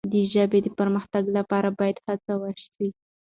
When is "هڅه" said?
2.07-2.33